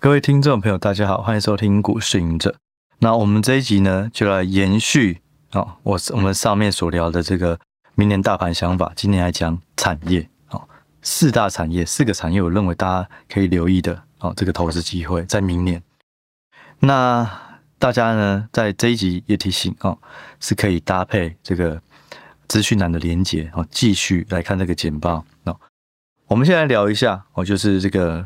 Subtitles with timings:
[0.00, 2.54] 各位听众朋友，大家好，欢迎收听股市赢者。
[3.00, 7.58] 那我们这一集呢，就来延续啊、哦，我我们上面所聊的这个
[7.96, 10.68] 明年大盘想法，今天来讲产业啊、哦，
[11.02, 15.82] 四大产业，四个产业，我认为大家可以留意的啊、哦，这个投资机会在明年。
[16.78, 17.28] 那
[17.80, 19.98] 大家呢，在这一集也提醒啊、哦，
[20.38, 21.82] 是可以搭配这个
[22.46, 25.24] 资讯栏的连接啊，继续来看这个简报。
[25.42, 25.58] 那、哦、
[26.28, 28.24] 我们先来聊一下哦，就是这个。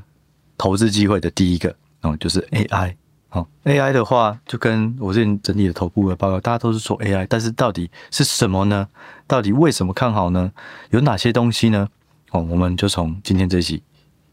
[0.62, 2.94] 投资机会的第一个哦，就是 AI
[3.30, 8.86] 哦，AI 的话就跟我之前整理的头部的报告，大家都是说 AI，但是到底是什么呢？
[9.26, 10.52] 到底为什么看好呢？
[10.90, 11.88] 有哪些东西呢？
[12.30, 13.82] 哦，我们就从今天这期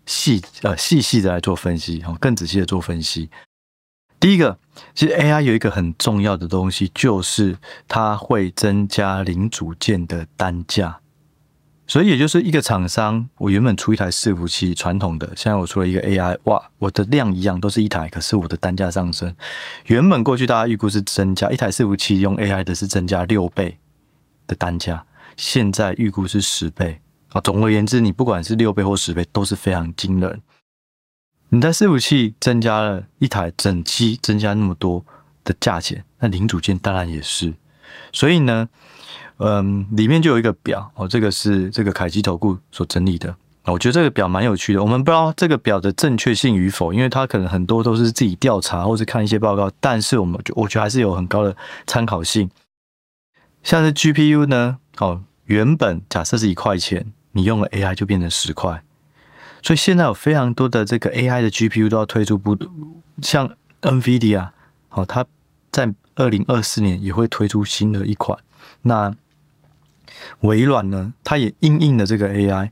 [0.05, 3.27] 细呃细细的来做分析哦，更仔细的做分析。
[4.19, 4.55] 第一个，
[4.93, 7.57] 其实 AI 有一个很重要的东西，就是
[7.87, 10.99] 它会增加零组件的单价。
[11.89, 19.35] 所以也就是一个厂商，我原本出一台伺服器，传统的，现在我出了一个 AI，哇，我的量一样都是一台，可是我的单价上升。
[19.87, 23.79] 原本过去大家预估是增加一台伺服器用 AI 的是增加六倍
[24.45, 25.03] 的单价，
[25.35, 27.41] 现在预估是十倍啊。
[27.41, 30.43] 总而言之，你不管是六倍或十倍，都是非常惊人。
[31.49, 35.03] 你在伺服器增加了一台整机，增加那么多
[35.43, 37.51] 的价钱，那零组件当然也是。
[38.13, 38.69] 所以呢。
[39.39, 43.35] 嗯，里面就有一个表哦，这个是这个凯基投顾所整理的。
[43.65, 44.81] 我觉得这个表蛮有趣的。
[44.81, 52.49] 我们不知道这个表的正确性与否，因为它可能很多都是自己调查或是看一些报告，但是我们我觉得还是有很高的参考性。
[53.63, 58.83] 像是 GPU 呢，哦，原本假设是一块钱，你用了 AI 就变成十块，
[59.61, 62.57] 所以现在有非常多的这个 AI 的 GPU 都要推出，不
[63.21, 63.49] 像
[63.83, 64.49] NVIDIA，
[64.89, 65.25] 哦，它
[65.71, 68.37] 在二零二四年也会推出新的一款，
[68.81, 69.15] 那。
[70.41, 72.69] 微软呢，它也因应了这个 AI，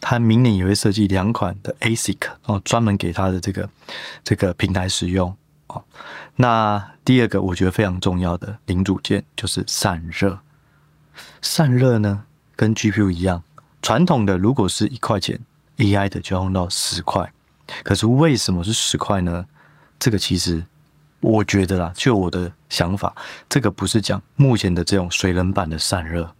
[0.00, 3.68] 它明年也会设计两款的 ASIC 哦，专门给它的这个
[4.24, 5.36] 这个平台使用
[5.68, 5.84] 哦。
[6.36, 10.38] 那第二个我觉得非常重要的零组件就是散热，
[11.40, 12.24] 散热呢
[12.56, 13.42] 跟 GPU 一样，
[13.80, 15.40] 传统的如果是一块钱
[15.76, 17.32] ，AI 的就要用到十块。
[17.84, 19.46] 可是为什么是十块呢？
[19.98, 20.64] 这个其实
[21.20, 23.14] 我觉得啦，就我的想法，
[23.48, 26.34] 这个不是讲目前的这种水冷版的散热。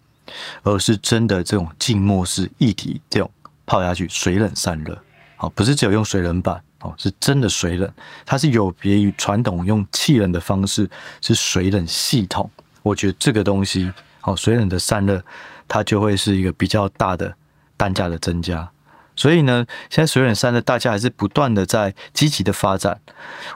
[0.62, 3.31] 而是真的这种静默式一体这种
[3.66, 4.99] 泡下去水冷散热，
[5.37, 7.93] 好，不是只有用水冷板，哦，是真的水冷，
[8.25, 10.88] 它是有别于传统用气冷的方式，
[11.21, 12.50] 是水冷系统。
[12.83, 15.22] 我觉得这个东西，好，水冷的散热，
[15.69, 17.34] 它就会是一个比较大的
[17.77, 18.69] 单价的增加。
[19.15, 23.00] 所以呢，现在水冷散热大家还是不断的在积极的发展。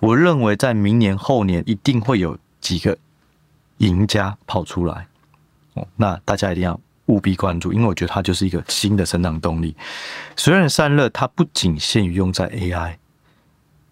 [0.01, 2.97] 我认为在明年后年一定会有几个
[3.79, 5.09] 赢家跑出来。
[5.97, 9.77] 那大家一定要务必关注，因为我觉得它就是一个新的成长动力。
[10.37, 12.97] 水冷散热它不仅限于用在 AI，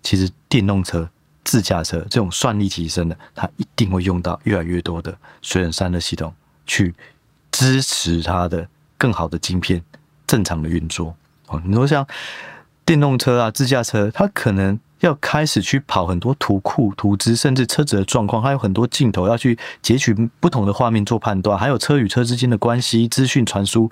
[0.03, 1.09] 其实电动车、
[1.45, 6.35] 自驾车这种算力提升的，它一定会用到越来越多的水冷散热系统
[6.67, 6.95] 去
[7.51, 9.83] 支持它的更好的晶片
[10.27, 11.15] 正常的运作。
[11.47, 12.07] 哦，你说像
[12.85, 14.79] 电动车啊、自驾车，它可能。
[15.05, 23.91] 要开始去跑很多图库、图资，甚至车子的状况，还有很多镜头要去截取不同的画面做判断，还有车与车之间的关系、资讯传输。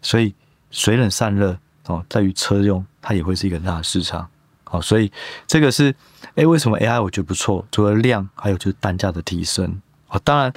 [0.00, 0.34] 所以
[0.70, 1.56] 水冷散热
[1.86, 4.28] 哦，在于车用，它也会是一个大市场。
[4.64, 5.10] 好，所以
[5.46, 5.94] 这个是
[6.36, 7.66] 诶，为什么 AI 我觉得不错？
[7.70, 9.80] 除了量，还有就是单价的提升。
[10.22, 10.52] 当然，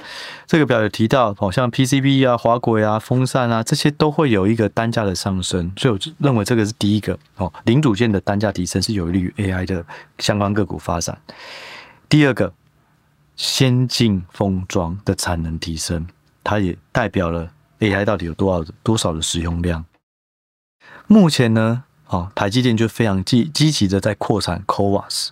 [0.46, 9.84] 这个表有提到，好像 PCB 啊、滑轨啊、风扇啊，这些都会有一个单价的上升，所以我认为这个是第一个哦，零组件的单价提升是有利于 AI 的
[10.18, 11.18] 相关个股发展。
[12.08, 12.52] 第二个，
[13.36, 16.06] 先进封装的产能提升，
[16.44, 19.84] 它也代表了 AI 到底有多少多少的使用量。
[21.06, 25.28] 目前呢，哦，台积电就非常积积极的在扩产 CoWoS。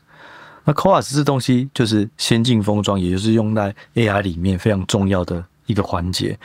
[0.67, 6.37] 那 CoWoS 这东西就是先进封装，也就是用在 AI 里面非常重要的一个环节。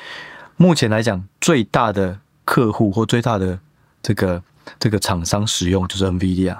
[0.57, 3.57] 目前来讲，最大的客户或最大的
[4.03, 4.43] 这个
[4.79, 6.55] 这个厂商使用就是 NVIDIA。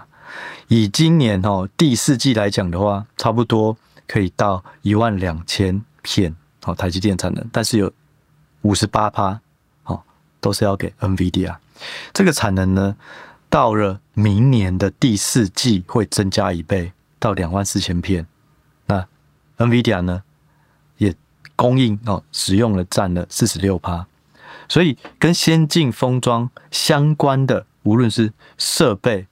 [0.69, 3.77] 以今年哦第四季来讲的话，差不多
[4.07, 7.94] 可以到一万两千片哦台积电产能，但是有
[8.62, 9.39] 五十八趴
[9.83, 10.01] 哦
[10.39, 11.56] 都是要给 NVIDIA。
[12.12, 12.95] 这个产能呢，
[13.51, 16.91] 到了明年的第四季会增加一倍。
[17.21, 18.25] 到两万四千片，
[18.88, 19.07] 那
[19.57, 20.23] NVIDIA 呢
[20.97, 21.13] 也
[21.56, 24.07] 供应哦，使用了占了四十六趴，
[24.68, 29.27] 所以跟先进封装相关的，无论是设备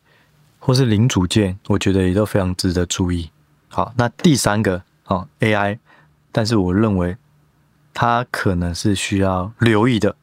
[0.60, 3.32] 或是零组件，我觉得也都非常值得注意。
[3.70, 5.80] 好，那第三个哦 AI，
[6.32, 7.18] 但是我认为
[7.92, 10.16] 它可能是需要留意的，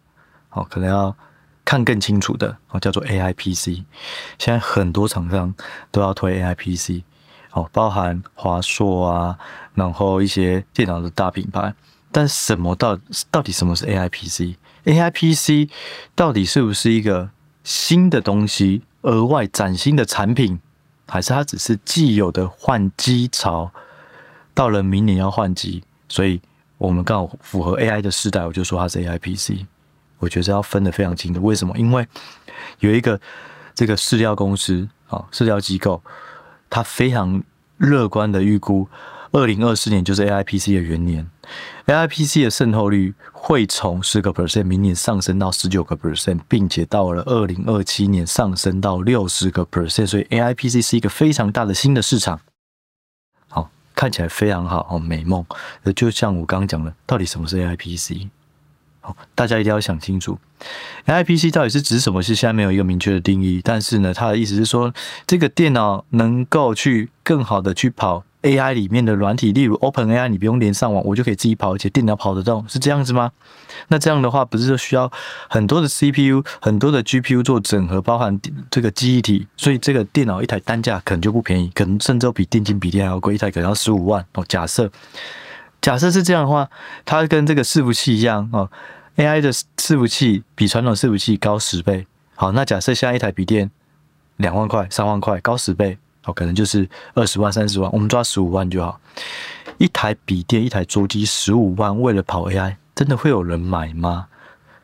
[0.50, 1.16] 哦，可能要
[1.64, 3.82] 看更清楚的哦，叫做 AI PC。
[4.38, 5.52] 现在很多厂商
[5.90, 7.02] 都要推 AI PC。
[7.56, 9.38] 哦，包含华硕啊，
[9.72, 11.74] 然后一些电脑的大品牌。
[12.12, 12.98] 但什么到
[13.30, 15.70] 到底什么是 AI PC？AI PC
[16.14, 17.30] 到底是不是一个
[17.64, 20.60] 新的东西，额外崭新的产品，
[21.08, 23.70] 还是它只是既有的换机潮？
[24.52, 26.38] 到了明年要换机，所以
[26.76, 29.64] 我们刚好符合 AI 的时代，我就说它是 AI PC。
[30.18, 31.74] 我觉得要分得非常清楚，为什么？
[31.78, 32.06] 因为
[32.80, 33.18] 有一个
[33.74, 36.02] 这个饲料公司啊，市调机构，
[36.68, 37.42] 他非常
[37.78, 38.88] 乐观的预估，
[39.32, 41.28] 二零二四年就是 AI PC 的元年
[41.86, 52.40] ，AI PC 的渗透率会从十个 percent 明年上升到十九个 percent，并且到了二零二七年上升到六十个 percent，所以 AI PC 是一个非常大的新的市场。
[53.48, 55.44] 好，看起来非常好哦，美梦。
[55.94, 58.28] 就像我刚刚讲的，到底什么是 AI PC？
[59.34, 60.38] 大家一定要想清楚
[61.06, 62.22] ，IPC 到底是指什么？
[62.22, 63.60] 是现在没有一个明确的定义。
[63.62, 64.92] 但是呢，它的意思是说，
[65.26, 73.32] 这个电脑能够去更好的去跑 AI 里面的软体，例如 OpenAI，你不用连上网，我就可以自己跑，而且电脑跑得动，是这样子吗？
[73.88, 75.10] 那这样的话，不是说需要
[75.48, 84.44] 很多的 CPU、很多的 GPU 做整合，包含这个记忆体，所以这个电脑一台单价可能就不便宜，可能甚至比电竞比电还要贵，一台可能要十五万哦。
[84.48, 84.90] 假设
[85.86, 86.68] 假设是这样的话，
[87.04, 88.68] 它跟这个伺服器一样哦。
[89.18, 92.08] AI 的伺服器比传统伺服器高十倍。
[92.34, 93.70] 好，那假设现在一台笔电
[94.38, 98.98] 两万块、三万块，高十倍，好，可能就是二十万、三十万，我们抓十五万就好。
[99.78, 104.26] 一台笔电、一台桌机十五万，为了跑 AI，真的会有人买吗？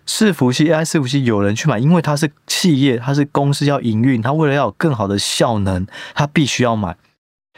[0.07, 5.85] 伺服器 AI 伺服器有人去买，因为它是企业，它是公司要营运，它为了要有更好的效能，
[6.15, 6.97] 它必须要买。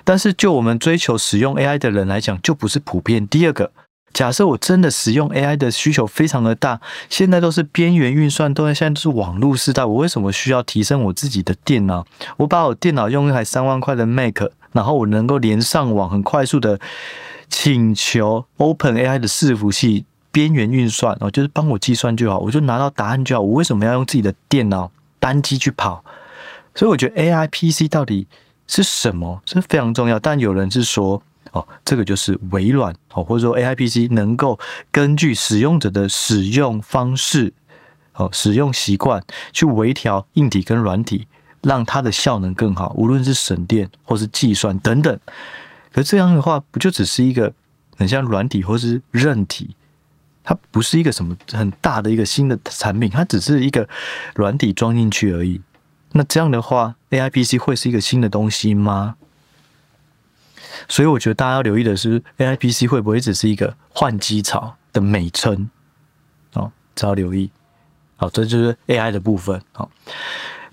[0.02, 3.28] 但是就我们追求使用 AI 的人来讲，就不是普遍。
[3.28, 3.70] 第二个。
[4.12, 6.80] 假设我真的使用 AI 的需求非常的大，
[7.10, 12.06] 现在都是边缘运算，都在现在都是网络时代，我为什么需要提升我自己的电脑？
[12.36, 16.78] 我把我电脑用一台三万块的 Mac，然后我能够连上网，很快速的
[17.48, 23.42] 请求 OpenAI 的伺服器边缘运算，哦，就是帮我计算就好，我就拿到答案就好。
[23.42, 26.04] 我为什么要用自己的电脑单机去跑？
[26.76, 28.28] 所以我觉得 AI PC 到底
[28.66, 29.42] 是什么？
[29.46, 30.18] 是非常重要。
[30.18, 31.22] 但有人是说。
[31.52, 34.58] 哦，这个就是微软哦，或者说 AI PC 能够
[34.90, 37.52] 根据使用者的使用方式，
[38.14, 39.22] 哦，使用习惯
[39.52, 41.28] 去微调硬体跟软体，
[41.62, 45.16] 让它的效能更好，无论是省电或是计算等等。
[45.92, 47.52] 可这样的话，不就只是一个
[47.96, 49.76] 很像软体或是韧体？
[50.42, 53.88] 它不是一个什么很大的一个新的产品，它只是一个
[54.34, 55.60] 软体装进去而已。
[56.16, 59.16] 那这样的话，AI PC 会是一个新的东西吗？
[60.88, 65.68] 所以我觉得大家要留意的是，AI PC 会不会只是一个换机潮的美称？
[66.52, 67.50] 哦，只要留意。
[68.16, 69.60] 好，这就是 AI 的部分。
[69.72, 69.90] 好，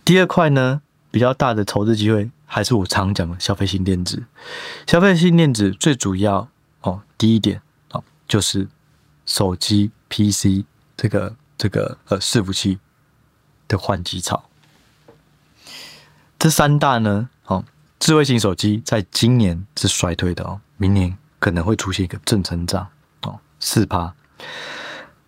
[0.05, 4.23] 第二块呢，比较大的投资机会，还是我常讲的消费性电子。
[4.85, 6.47] 消费性电子最主要
[6.81, 7.59] 哦，第一点
[7.91, 8.67] 哦，就是
[9.25, 10.65] 手机、PC
[10.95, 12.77] 这个这个呃伺服器
[13.67, 14.43] 的换机潮。
[16.41, 17.63] 这三大呢，哦。
[17.99, 22.87] 智慧型手机在今年是衰退的哦，明年可能会出现一个正成长
[23.21, 24.11] 哦，四趴。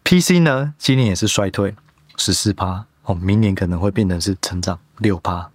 [0.03, 1.75] PC 呢，今年也是衰退
[2.17, 5.51] 十四趴哦，明年可能会变成是成长六趴。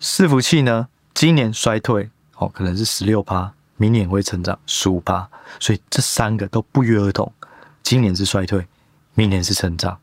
[0.00, 5.30] 伺服器呢，今年衰退哦，可能是十六趴，明年会成长十五趴。
[5.60, 7.32] 所以这三个都不约而同，
[7.84, 8.66] 今年是衰退，
[9.14, 9.96] 明年是成长。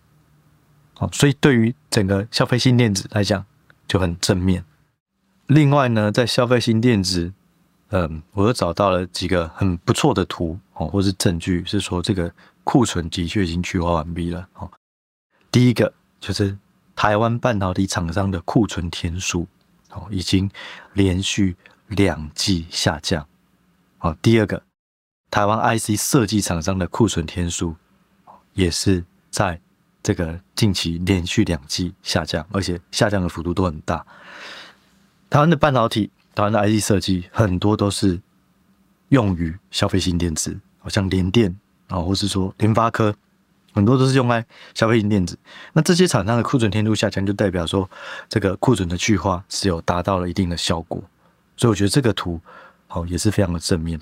[1.00, 3.46] 哦，所以对于整个消费性电子来讲
[3.90, 4.64] 就很正面。
[5.48, 7.32] 另外呢，在消费性电子，
[7.90, 12.32] 嗯，我又找到了几个很不错的图哦，或是证据，是说这个
[12.64, 14.70] 库存的确已经去化完毕了哦。
[15.52, 16.58] 第一个就是
[16.96, 19.48] 台湾半导体厂商的库存天数
[19.92, 20.50] 哦，已经
[20.94, 21.56] 连续
[21.88, 23.28] 两季下降
[24.00, 24.18] 哦。
[24.24, 24.64] 第二个，
[25.30, 27.76] 台湾 IC 设计厂商的库存天数
[28.54, 29.62] 也是在
[30.02, 34.04] 这个近期连续两季下降，而且下降的幅度都很大。
[35.30, 38.20] 台湾的半导体，台湾的 IC 设计很多都是
[39.10, 41.56] 用于消费性电子，好像联电
[41.88, 43.14] 啊，或是说联发科，
[43.74, 45.38] 很多都是用来消费性电子。
[45.74, 47.90] 那这些厂商的库存天数下降，就代表说
[48.30, 51.04] 这个库存的去化是有达到了一定的效果。
[51.58, 52.40] 所以我觉得这个图
[52.88, 54.00] 好也是非常的正面。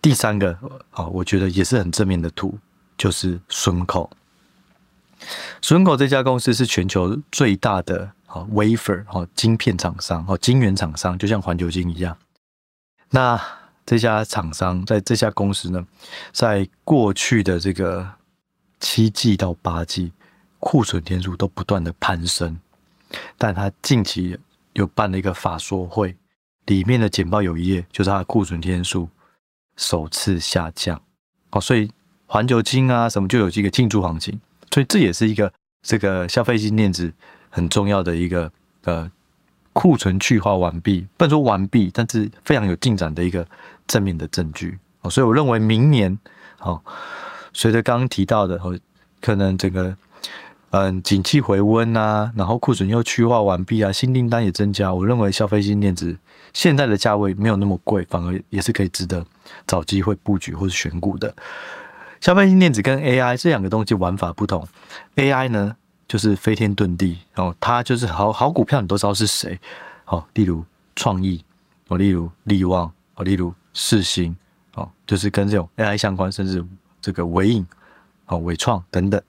[0.00, 0.56] 第三个
[0.90, 2.58] 啊，我觉得也是很正面的图，
[2.96, 4.10] 就是顺口。
[5.62, 8.12] 顺口这家公司是全球最大的。
[8.50, 12.16] Wafer 哦，晶片厂商哦，晶圆厂商就像环球晶一样。
[13.10, 13.40] 那
[13.86, 15.86] 这家厂商在这家公司呢，
[16.32, 18.10] 在过去的这个
[18.80, 20.12] 七季到八季，
[20.58, 22.58] 库存天数都不断的攀升。
[23.38, 24.36] 但他近期
[24.72, 26.16] 又办了一个法说会，
[26.66, 29.08] 里面的简报有一页，就是它的库存天数
[29.76, 31.00] 首次下降。
[31.50, 31.88] 哦，所以
[32.26, 34.40] 环球晶啊什么就有这个庆祝行情，
[34.72, 37.12] 所以这也是一个这个消费性电子
[37.54, 38.50] 很重要的一个
[38.82, 39.08] 呃
[39.72, 43.46] 库存去化完毕，不能说完毕，但是非常有进展的一个
[43.86, 44.76] 正面的证据。
[45.02, 46.18] 哦，所以我认为明年，
[46.58, 46.80] 哦，
[47.52, 48.76] 随着刚刚提到的，哦，
[49.20, 49.96] 可能整个。
[50.76, 54.92] 嗯，景气回温啊，然后库存又去化完毕啊，新订单也增加。
[54.92, 56.18] 我认为消费性电子
[56.52, 59.24] 现在的价位没有那么贵，反而也是可以值得
[59.68, 61.32] 找机会布局或是选股的。
[62.20, 64.66] 消费性电子跟 AI 这两个东西玩法不同
[65.14, 69.58] ，AI 呢就是飞天遁地，哦，它就是好好股票，你都知道是谁，
[70.06, 70.64] 哦，例如
[70.96, 71.44] 创意，
[71.88, 74.36] 哦，例如力旺，哦，例如世芯，
[74.74, 76.64] 哦，就是跟这种 AI 相关，甚至
[77.00, 77.66] 这个纬颖，
[78.26, 79.20] 哦，纬创等等，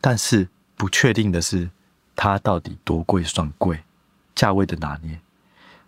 [0.00, 0.48] 但是。
[0.76, 1.70] 不确定的是，
[2.16, 3.80] 它到底多贵算贵，
[4.34, 5.20] 价位的拿捏。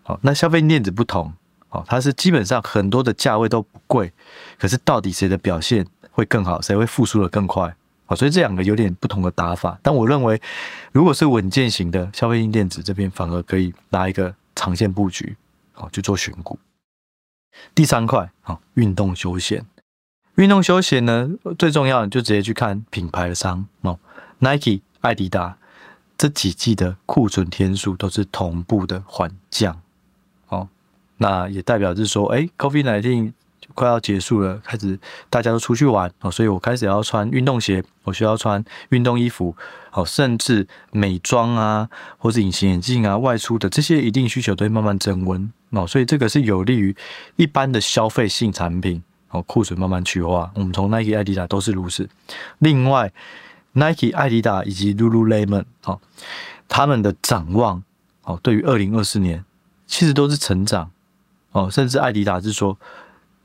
[0.05, 1.35] 好，那消费电子不同，
[1.69, 4.13] 好，它是基本上很多的价位都不贵，
[4.57, 7.75] 可是到底谁的表现会更好，谁会复苏的更快？
[8.07, 9.79] 好，所以这两个有点不同的打法。
[9.83, 10.41] 但我认为，
[10.93, 15.37] 如果是稳健型的消费性电子这边，反而可以拉一个长线布局，
[15.73, 16.59] 好，去做选股。
[17.75, 19.67] 第三块，好，运动休闲，
[20.37, 23.99] 运动休闲呢，最重要的就直接去看品牌的商哦。
[24.39, 25.57] Nike、艾迪达
[26.17, 29.81] 这几季的库存天数都是同步的缓降，
[30.49, 30.69] 哦，
[31.17, 33.33] 那也代表是说，哎，COVID-19
[33.77, 34.99] 快要结束了，开始
[35.31, 39.55] 大家都出去玩哦，所以我开始要穿运动鞋，我需要穿运动衣服，
[39.93, 46.97] 哦，甚至美妆啊，或者隐形眼镜啊，外出的这些一定需求都会慢慢增温哦，所以这个是有利于
[47.37, 50.51] 一般的消费性产品哦，库存慢慢去化。
[50.55, 52.09] 我们从 Nike、爱迪达都是如此，
[52.59, 53.13] 另外。
[53.79, 56.01] Nike、爱迪达以及 Lululemon，哦，
[56.67, 57.83] 他们的展望，
[58.23, 59.45] 哦，对于二零二四年
[59.87, 60.91] 其实都是成长，
[61.53, 62.79] 哦，甚至艾迪达是说，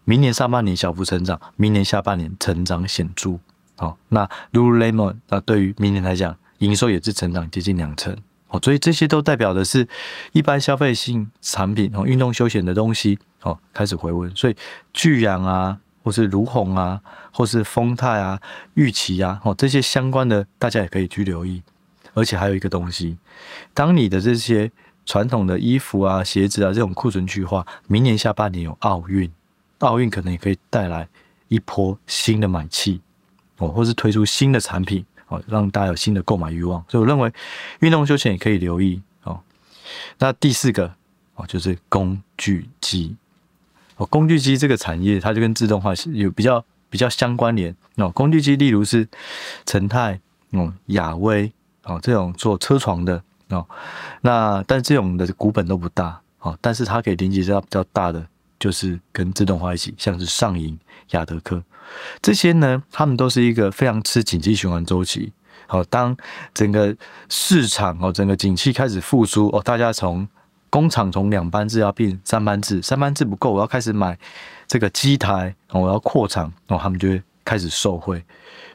[0.03, 3.39] 明年上半年小幅成长，明年下半年成长显著，
[3.77, 8.15] 哦，那 Lululemon 那，对于明年来讲，营收也是成长接近两成，
[8.50, 9.88] 哦，所以这些都代表的是
[10.31, 14.55] 一般消费性产品哦，运动休闲的东西，哦，开始回温，所以
[14.93, 15.79] 巨阳啊。
[16.03, 17.00] 或是儒鸿啊，
[17.31, 18.41] 或是丰泰啊、
[18.74, 21.62] 玉期啊，哦，这些相关的，大家也可以去留意。
[22.15, 23.20] 而且还有一个东西，
[23.75, 24.72] 当你的这些
[25.05, 29.31] 传统的衣服啊、鞋子啊这种库存去化，明年下半年有奥运，
[29.81, 31.07] 奥运可能也可以带来
[31.47, 33.01] 一波新的买气
[33.57, 36.83] 哦，或是推出新的产品哦，让大家有新的购买欲望。
[36.88, 37.31] 所以我认为
[37.81, 39.39] 运动休闲也可以留意哦。
[40.17, 40.93] 那第四个
[41.35, 43.15] 哦，就是工具机
[43.97, 44.05] 哦。
[44.05, 47.75] 工具机这个产业，它就跟自动化有比较比较相关联。
[47.95, 49.07] 哦，工具机，例如是
[49.65, 50.19] 成泰、
[50.51, 51.51] 哦亚威、
[51.83, 53.67] 哦这种做车床的哦，
[54.21, 58.25] 那但这种的股本都不大，哦，但是它可以连接到比较大的，
[58.62, 61.62] 就是跟自动化一起，像是上银、亚德科
[62.22, 65.34] 这些呢，他们都是一个非常吃景气循环周期。
[65.68, 66.15] 哦，当
[66.53, 66.96] 整个
[67.30, 70.27] 市场哦，整个景气开始复苏哦，大家从
[70.70, 74.18] 工厂从两班制要变三班制，三班制不够，我要开始买
[74.68, 78.22] 这个机台，我要扩厂，然后他们就会开始受惠。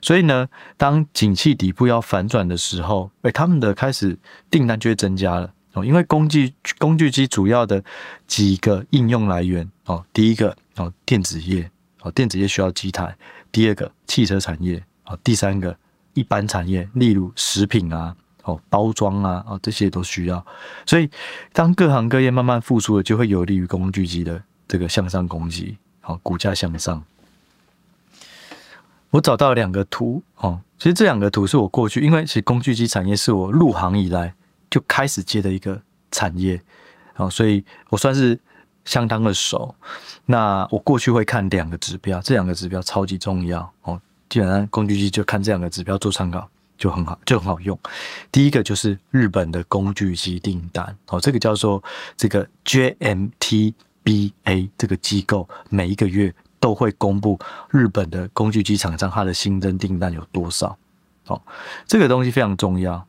[0.01, 4.19] 所以呢，当景气底部要反转的时候，哎，他们的开始
[4.51, 5.85] 订单就会增加了哦。
[5.85, 7.85] 因为工具工具机主要的
[8.27, 11.69] 几个应用来源哦，第一个哦电子业
[12.03, 13.09] 哦，电子业需要机台；
[13.51, 15.77] 第二个汽车产业哦，第三个
[16.15, 18.15] 一般产业，例如食品啊。
[18.47, 20.47] 哦，包装啊，哦，这些都需要，
[20.87, 21.11] 所以
[21.53, 27.03] 当各行各业慢慢复苏了，就会有利于工具机的这个向上攻击，好，股价向上。
[29.11, 34.33] 我找到两个图，哦，其实这两个图是我过去，因为其实工具机产业是我入行以来
[34.71, 36.63] 就开始接的一个产业，
[37.17, 38.39] 哦，所以我算是
[38.87, 39.75] 相当的熟。
[40.25, 44.01] 那我过去会看两个指标，这两个指标超级重要，哦，
[44.31, 46.49] 基本上工具机就看这两个指标做参考。
[46.79, 47.79] 就很好，就很好用。
[48.31, 51.83] 第一个就是日本的工具机订单，哦，这个叫做
[52.19, 53.73] 这个 JMTBA
[54.77, 57.39] 这个机构，每一个月都会公布
[57.71, 60.77] 日本的工具机厂商它的新增订单有多少。
[61.29, 61.41] 哦，
[61.87, 63.07] 这个东西非常重要，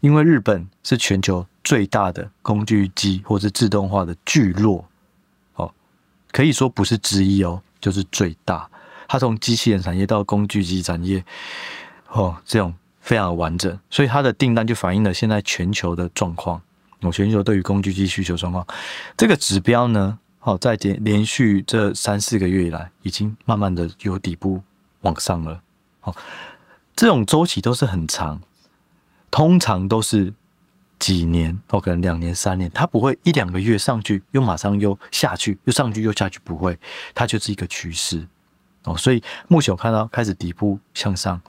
[0.00, 4.84] 因为日本是全球最大的工具机或是自动化的聚落，
[6.32, 8.68] 可以说不是之一哦，就是最大。
[9.06, 11.24] 它从机器人产业到工具机产业，
[12.08, 12.74] 哦，这种。
[13.00, 16.60] 非常完整，所以它的订单就反映了现在全球的状况。
[17.00, 18.66] 我全球对于工具机需求状况，
[19.16, 24.62] 这个指标呢，好，在连连续这三四个月以来，已经慢慢的由底部
[25.00, 25.62] 往上了。
[26.00, 26.14] 好，
[26.94, 28.42] 这种周期都是很长，
[29.30, 30.34] 通常都是
[30.98, 36.78] 几年，哦，可能两年、三年，它不会一两个月上去又马上又下去，又上去又下去，不会，
[37.14, 38.26] 它就是一个趋势
[38.84, 38.96] 哦。
[38.96, 41.40] 所以目前我看到开始底部向上。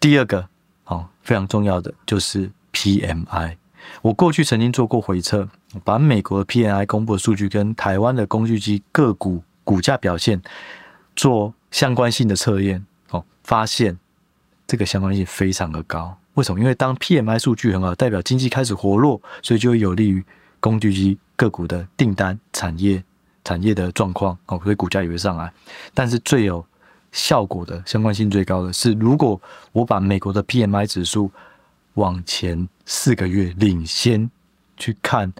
[0.00, 0.48] 第二个
[0.84, 3.56] 哦，非常重要的就是 PMI。
[4.00, 5.46] 我过去曾经做过回测，
[5.84, 10.40] 把美国的 PMI 公布的数据跟台湾的工具机个股股价表现
[11.14, 13.98] 做相关性的测验，哦，发现
[14.66, 16.16] 这个相关性非常的高。
[16.34, 16.58] 为什么？
[16.58, 20.24] 因为当 PMI 数据很好，代表经济开始活络，所以就有利于
[20.58, 23.02] 工具机个股的订单、产业、
[23.44, 25.52] 产业的状况哦，所以股价也会上来。
[25.92, 26.64] 但是最有
[27.12, 29.40] 效果的、相关性最高的是，如果
[29.70, 31.30] 我把美国的 PMI 指数
[31.94, 34.28] 往前四个月领先
[34.76, 35.32] 去看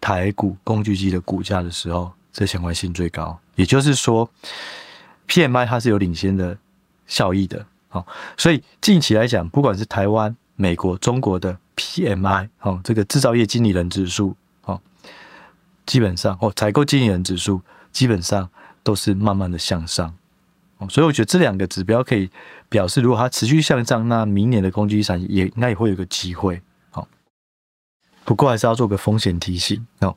[0.00, 3.36] 台股工具机的股价的时候，这相关性最高。
[3.56, 4.30] 也就是说
[5.26, 6.56] ，PMI 它是有领先的
[7.08, 7.66] 效益的。
[7.90, 14.78] 好，所以近期来讲，不管是台湾、美国、中国的 PMI，哦，这个制造业经理人指数，哦，
[15.86, 18.50] 基本上哦，采购经理人指数基本上
[18.82, 20.14] 都是慢慢的向上。
[20.76, 22.30] 哦，所以我觉得这两个指标可以
[22.68, 26.60] 表示，如果它持续向上，那明年的工具机产也应该也会有个机会。
[26.90, 27.08] 好，
[28.26, 30.14] 不过还是要做个风险提醒哦，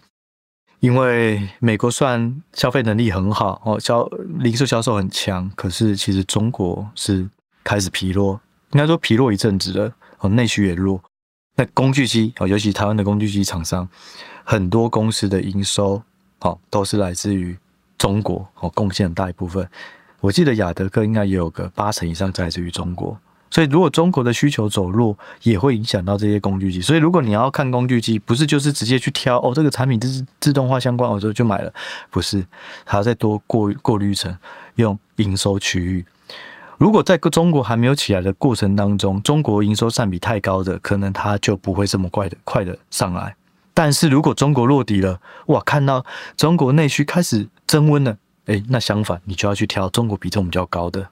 [0.82, 4.06] 因为美国算消费能力很好哦，销
[4.40, 7.30] 零售销售很强，可是其实中国是。
[7.64, 8.40] 开始疲弱，
[8.72, 9.94] 应该说疲弱一阵子了。
[10.20, 11.02] 哦，内需也弱。
[11.56, 13.88] 那工具机哦，尤其台湾的工具机厂商，
[14.44, 16.02] 很多公司的营收
[16.40, 17.58] 哦，都是来自于
[17.98, 19.68] 中国哦，贡献很大一部分。
[20.20, 23.18] 我记得亚德客应该也有个八成以上来自于中国。
[23.50, 26.80] 所以如果中国的需求走弱，也会影响到这些工具机。
[26.80, 31.74] 所以如果你要看工具机，不是就是直接去挑哦，这个产品就是自动化相关，我就就买了，
[32.10, 32.46] 不是，
[32.86, 34.34] 还要再多过过滤层，
[34.76, 36.06] 用营收区域。
[36.82, 43.36] 如果在中国还没有起来的过程当中，中国营收占比太高的，可能它就不会这么快的快的上来。
[43.72, 46.04] 但是如果中国落底了，哇，看到
[46.36, 51.08] 中国内需开始增温了，诶，那相反，你就要去挑中国比重比较高的。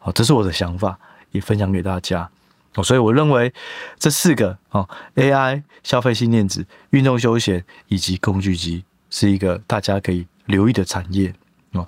[0.00, 0.98] 好，这是我的想法，
[1.30, 2.28] 也分享给大家。
[2.74, 3.54] 哦，所以我认为
[3.96, 11.32] 这四个哦，AI、消费性电子、运动休闲以及工具机，是一个大家可以留意的产业
[11.70, 11.86] 哦。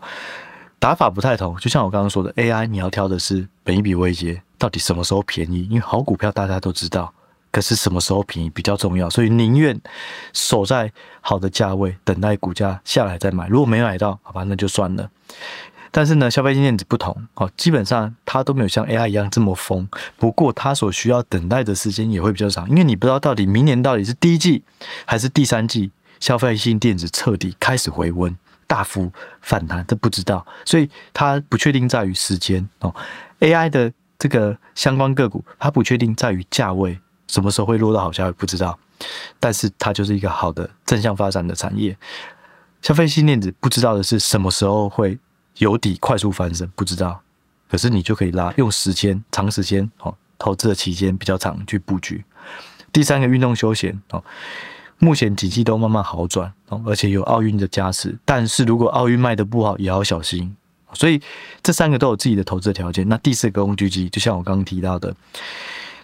[0.79, 5.67] 打法不太同，就像我刚刚说的，AI 你要挑的是本益比位阶，到底什么时候便宜？
[5.71, 7.13] 因为好股票大家都知道，
[7.51, 9.81] 可是什么时候便宜比较重要，所以宁愿
[10.33, 13.49] 守在好的价位，等待股价下来再买。
[13.49, 15.11] 如果没买到，好吧，那就算了。
[15.91, 19.89] 但是呢，消费性电子不同，哦，基本上它都没有像 AI 一样这么疯。
[20.19, 24.63] 不过它所需要等待的时间也会比较长，因为你不知道到底明年到底是第一季
[25.07, 28.37] 还是第三季，消费性电子彻底开始回温。
[28.67, 32.95] 大幅反弹，这不知道，所以它不确定在于时间哦。
[33.41, 36.99] AI 的这个相关个股，它不确定在于价位，
[37.29, 38.79] 什么时候会落到好价位不知道，
[39.39, 41.97] 但是它就是一个好的正向发展的产业。
[42.83, 45.19] 消费性电子不知道的是什么时候会
[45.59, 47.21] 有底快速翻身，不知道，
[47.71, 52.25] 可是你就可以拉用时间长时间哦，投资的期间比较长去布局。
[52.93, 54.23] 第三个运动休闲哦。
[54.99, 56.53] 目前景气都慢慢好转，
[56.87, 58.17] 而且有奥运的加持。
[58.25, 60.57] 但是如果奥运卖得不好，也要小心。
[60.95, 61.21] 所以
[61.63, 63.07] 这三个都有自己的投资条件。
[63.07, 65.15] 那第四个工具机，就像我刚刚提到的，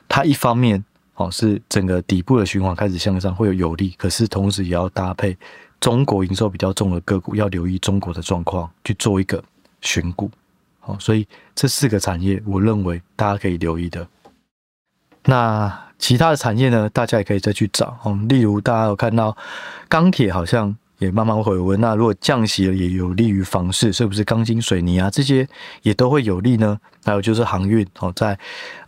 [0.08, 3.94] 它一方面哦是整个底部的循环开始向上，会有有利。
[3.96, 5.34] 可是同时也要搭配
[5.80, 9.42] 中国营收比较重的个股，要留意中国的状况去做一个
[9.80, 10.30] 选股。
[10.80, 14.06] 好，所以这四个产业，我认为大家可以留意的。
[15.24, 15.90] 那。
[16.02, 18.28] 其他的产业呢，大家也可以再去找嗯。
[18.28, 19.34] 例如，大家有看到
[19.88, 21.80] 钢铁好像也慢慢回温。
[21.80, 25.48] 那如果降息了，也有利于房市，是不是钢筋水泥啊这些
[25.82, 26.76] 也都会有利呢？
[27.04, 28.36] 还有就是航运哦，在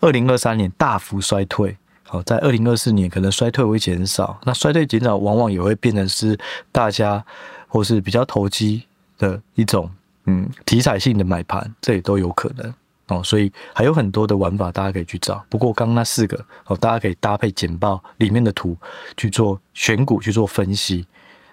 [0.00, 1.76] 二零二三年大幅衰退，
[2.10, 4.36] 哦，在二零二四年可能衰退会减少。
[4.42, 6.36] 那衰退减少，往往也会变成是
[6.72, 7.24] 大家
[7.68, 8.82] 或是比较投机
[9.18, 9.88] 的一种
[10.26, 12.74] 嗯题材性的买盘，这也都有可能。
[13.08, 15.44] 哦，所以还有很多的玩法，大家可以去找。
[15.48, 18.76] 不过刚刚那四个哦，大家可以搭配简报里面的图
[19.16, 21.06] 去做选股，去做分析。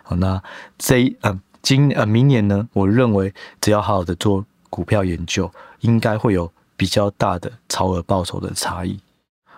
[0.03, 0.41] 好，那
[0.77, 8.99] 这一呃今呃明年呢，我认为只要好好的做股票研究，应该会有比较大的超额报酬的差异。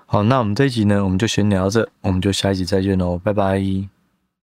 [0.06, 3.93] 好，那我们这一集呢，我们就先聊到这，我们就下一集再见喽，拜拜。